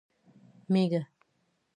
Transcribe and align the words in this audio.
🐑 0.03 0.03
مېږه 0.73 1.01